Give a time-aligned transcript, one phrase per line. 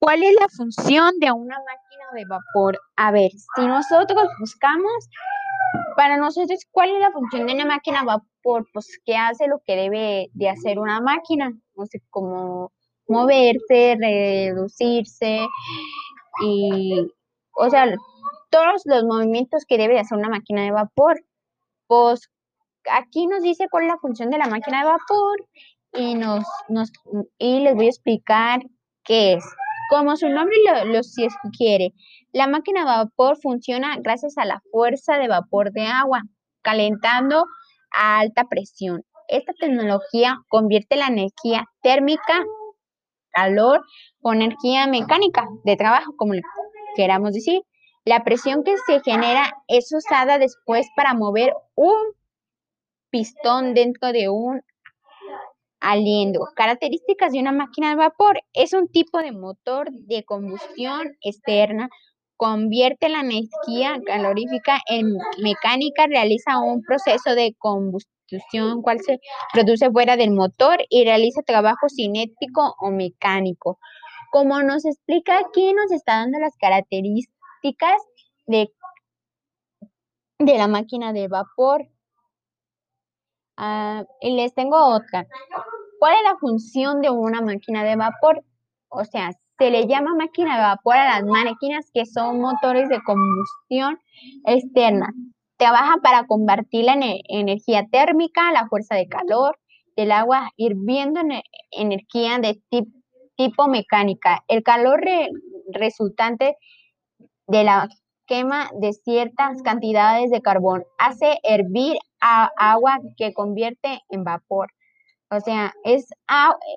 [0.00, 2.80] ¿Cuál es la función de una máquina de vapor?
[2.96, 5.08] A ver, si nosotros buscamos,
[5.94, 8.66] para nosotros, ¿cuál es la función de una máquina de vapor?
[8.72, 11.52] Pues, ¿qué hace lo que debe de hacer una máquina?
[11.76, 12.72] No sé, como
[13.08, 15.46] moverse, reducirse
[16.42, 17.12] y,
[17.52, 17.94] o sea,
[18.48, 21.22] todos los movimientos que debe de hacer una máquina de vapor.
[21.86, 22.30] Pues
[22.90, 25.46] aquí nos dice cuál es la función de la máquina de vapor
[25.92, 26.90] y, nos, nos,
[27.36, 28.62] y les voy a explicar
[29.04, 29.44] qué es.
[29.90, 31.94] Como su nombre lo, sugiere,
[32.32, 36.22] la máquina de vapor funciona gracias a la fuerza de vapor de agua,
[36.62, 37.44] calentando
[37.92, 39.02] a alta presión.
[39.26, 42.44] Esta tecnología convierte la energía térmica,
[43.32, 43.80] calor,
[44.22, 46.34] o energía mecánica de trabajo, como
[46.94, 47.62] queramos decir.
[48.04, 51.96] La presión que se genera es usada después para mover un
[53.10, 54.62] pistón dentro de un
[55.80, 56.46] aliendo.
[56.54, 58.40] Características de una máquina de vapor.
[58.52, 61.88] Es un tipo de motor de combustión externa.
[62.36, 68.10] Convierte la energía calorífica en mecánica, realiza un proceso de combustión
[68.82, 69.20] cual se
[69.52, 73.78] produce fuera del motor y realiza trabajo cinético o mecánico.
[74.30, 78.00] Como nos explica aquí, nos está dando las características
[78.46, 78.70] de,
[80.38, 81.88] de la máquina de vapor.
[83.56, 85.26] Ah, y les tengo otra.
[86.00, 88.42] ¿Cuál es la función de una máquina de vapor?
[88.88, 93.02] O sea, se le llama máquina de vapor a las máquinas que son motores de
[93.02, 93.98] combustión
[94.46, 95.12] externa.
[95.58, 96.96] Trabaja para convertir la
[97.28, 99.58] energía térmica, la fuerza de calor
[99.94, 102.58] del agua hirviendo en energía de
[103.36, 104.42] tipo mecánica.
[104.48, 105.02] El calor
[105.70, 106.56] resultante
[107.46, 107.90] de la
[108.24, 114.72] quema de ciertas cantidades de carbón hace hervir agua que convierte en vapor.
[115.32, 116.08] O sea, es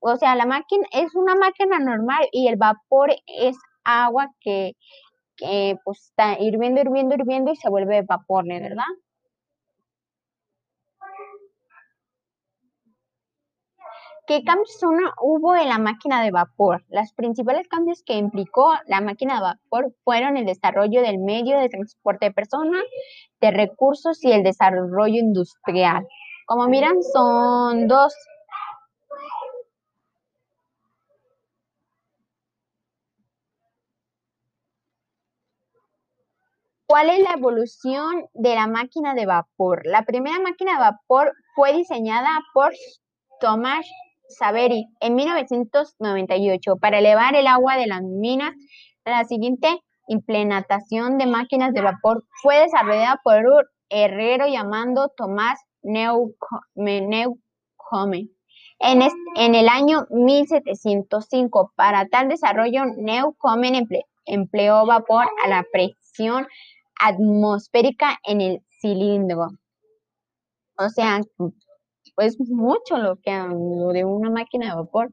[0.00, 4.74] o sea, la máquina es una máquina normal y el vapor es agua que,
[5.36, 8.84] que pues está hirviendo, hirviendo, hirviendo y se vuelve vapor, ¿verdad?
[14.28, 14.80] ¿Qué cambios
[15.20, 16.84] hubo en la máquina de vapor?
[16.88, 21.68] Los principales cambios que implicó la máquina de vapor fueron el desarrollo del medio de
[21.68, 22.82] transporte de personas,
[23.40, 26.06] de recursos y el desarrollo industrial.
[26.46, 28.14] Como miran, son dos
[36.88, 39.82] ¿Cuál es la evolución de la máquina de vapor?
[39.86, 42.72] La primera máquina de vapor fue diseñada por
[43.40, 43.84] Thomas
[44.28, 48.52] Savery en 1998 para elevar el agua de las minas.
[49.04, 57.12] La siguiente implementación de máquinas de vapor fue desarrollada por un herrero llamado Thomas Newcomen
[58.78, 59.02] en,
[59.36, 61.72] en el año 1705.
[61.74, 63.88] Para tal desarrollo, Newcomen
[64.24, 66.46] empleó vapor a la presión
[67.00, 69.48] atmosférica en el cilindro.
[70.78, 71.20] O sea,
[72.18, 75.12] es mucho lo que lo de una máquina de vapor.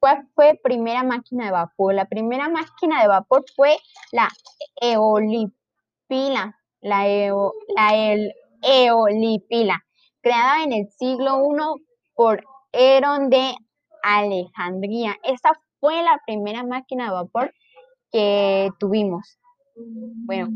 [0.00, 1.94] ¿Cuál fue primera máquina de vapor?
[1.94, 3.76] La primera máquina de vapor fue
[4.12, 4.28] la
[4.80, 7.04] eolipila, la,
[7.74, 8.24] la
[8.62, 9.84] eolipila,
[10.20, 13.54] creada en el siglo I por Herón de
[14.02, 15.16] Alejandría.
[15.24, 17.54] Esta fue la primera máquina de vapor
[18.10, 19.38] que tuvimos.
[19.76, 20.48] Bueno.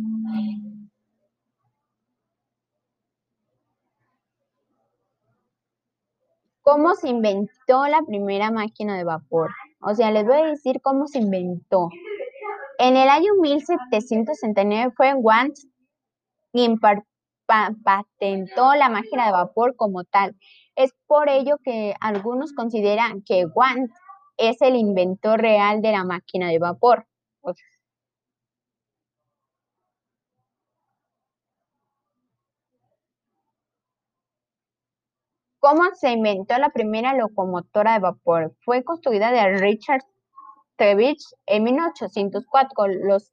[6.62, 9.50] ¿Cómo se inventó la primera máquina de vapor?
[9.80, 11.88] O sea, les voy a decir cómo se inventó.
[12.78, 15.50] En el año 1769 fue Watt
[16.52, 20.36] quien patentó la máquina de vapor como tal.
[20.76, 23.90] Es por ello que algunos consideran que Watt
[24.40, 27.06] es el inventor real de la máquina de vapor.
[35.60, 38.56] ¿Cómo se inventó la primera locomotora de vapor?
[38.64, 40.02] Fue construida de Richard
[40.76, 43.30] Trevich en 1804, los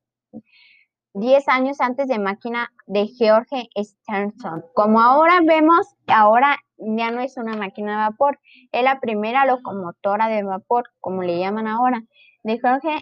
[1.19, 4.63] 10 años antes de máquina de George Stephenson.
[4.75, 8.39] Como ahora vemos, ahora ya no es una máquina de vapor,
[8.71, 12.03] es la primera locomotora de vapor, como le llaman ahora,
[12.43, 12.99] de Jorge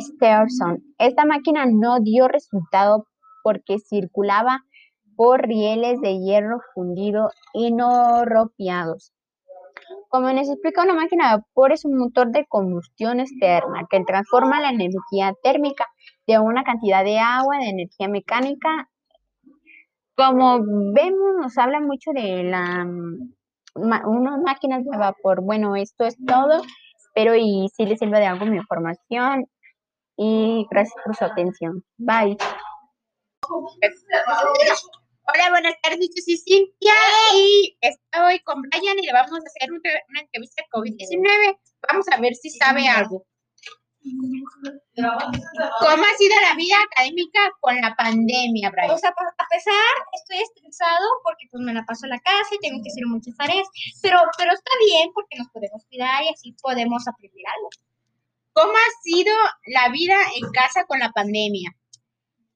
[0.00, 0.84] Stephenson.
[0.98, 3.06] Esta máquina no dio resultado
[3.42, 4.60] porque circulaba
[5.16, 9.12] por rieles de hierro fundido y no ropiados.
[10.10, 14.60] Como les explica, una máquina de vapor es un motor de combustión externa que transforma
[14.60, 15.86] la energía térmica
[16.28, 18.88] de una cantidad de agua, de energía mecánica
[20.18, 20.58] como
[20.92, 22.84] vemos, nos habla mucho de la,
[23.74, 25.42] unas máquinas de vapor.
[25.42, 26.60] Bueno, esto es todo.
[26.96, 29.46] Espero y si les sirve de algo mi información.
[30.16, 31.84] Y gracias por su atención.
[31.98, 32.36] Bye.
[35.30, 36.94] Hola, buenas tardes, yo soy Cintia
[37.36, 41.58] y estoy con Brian y le vamos a hacer una entrevista de COVID-19.
[41.88, 43.24] Vamos a ver si sabe algo.
[45.00, 48.90] ¿Cómo ha sido la vida académica con la pandemia, Brian?
[48.90, 52.58] O sea, a pesar, estoy estresado porque pues me la paso en la casa y
[52.58, 53.68] tengo que hacer muchas tareas,
[54.02, 57.70] pero, pero está bien porque nos podemos cuidar y así podemos aprender algo.
[58.52, 59.34] ¿Cómo ha sido
[59.66, 61.74] la vida en casa con la pandemia?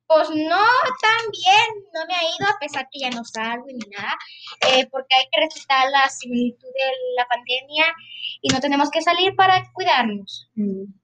[0.06, 0.66] Pues no
[1.00, 4.14] tan bien, no me ha ido a pesar que ya no salgo ni nada,
[4.68, 7.86] eh, porque hay que respetar la similitud de la pandemia
[8.42, 10.50] y no tenemos que salir para cuidarnos.
[10.54, 11.01] Mm.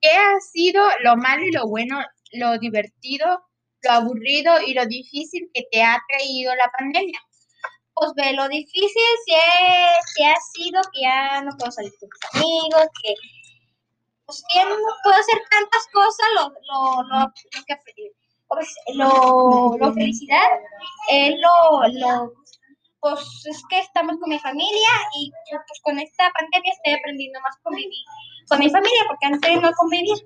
[0.00, 2.00] ¿Qué ha sido lo malo y lo bueno,
[2.32, 3.42] lo divertido,
[3.82, 7.20] lo aburrido y lo difícil que te ha traído la pandemia?
[7.94, 12.86] Pues ve, lo difícil sí, ha sido que ya no puedo salir con mis amigos,
[13.02, 13.14] que
[14.24, 17.32] pues no puedo hacer tantas cosas, lo, lo, lo,
[17.66, 18.12] que,
[18.46, 20.46] pues, lo, lo felicidad
[21.10, 22.32] es lo, lo,
[23.00, 27.56] pues es que estamos con mi familia y pues con esta pandemia estoy aprendiendo más
[27.62, 27.88] con mi,
[28.48, 30.16] con mi familia porque antes no convivía.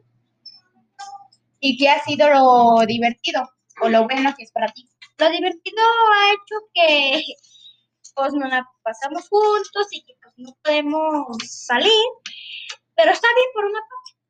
[1.61, 3.49] ¿Y qué ha sido lo divertido
[3.83, 4.89] o lo bueno que es para ti?
[5.19, 5.83] Lo divertido
[6.15, 7.23] ha hecho que
[8.15, 11.93] pues nos la pasamos juntos y que pues no podemos salir,
[12.95, 14.23] pero está bien por una parte.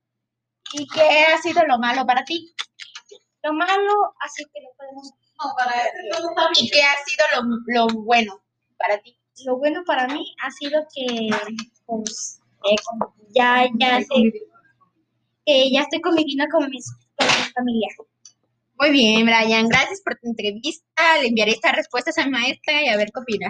[0.74, 2.54] ¿Y qué ha sido lo malo para ti?
[3.42, 5.12] Lo malo, así que no podemos...
[6.60, 8.42] ¿Y qué ha sido lo, lo bueno
[8.78, 9.16] para ti?
[9.44, 11.30] Lo bueno para mí ha sido que
[11.86, 12.76] pues eh,
[13.34, 14.32] ya, ya sé,
[15.44, 17.88] que ya estoy conviviendo con, mis, con mi familia.
[18.78, 19.68] Muy bien, Brian.
[19.68, 21.18] Gracias por tu entrevista.
[21.20, 23.48] Le enviaré estas respuestas a maestra y a ver qué opina.